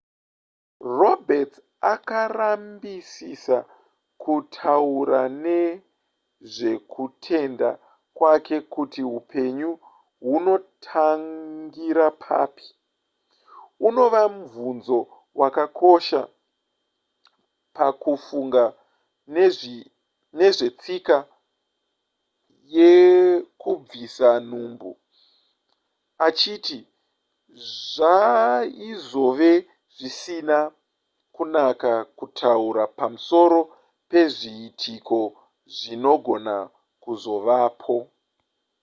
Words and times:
roberts 1.01 1.57
akarambisisa 1.93 3.57
kutaura 4.21 5.21
nezvekutenda 5.45 7.69
kwake 8.17 8.57
kuti 8.73 9.01
hupenyu 9.11 9.71
hunotangira 10.23 12.07
papi 12.25 12.67
unova 13.87 14.21
mubvunzo 14.33 14.99
wakakosha 15.39 16.21
pakufunga 17.75 18.63
nezvetsika 20.41 21.17
yekubvisa 22.75 24.27
nhumbu 24.47 24.91
achiti 26.27 26.79
zvaizove 27.89 29.51
zvisina 29.95 30.57
kunaka 31.35 31.91
kutaura 32.17 32.83
pamusoro 32.97 33.59
pezviitiko 34.09 35.19
zvinogona 35.77 36.55
kuzovapo 37.03 37.95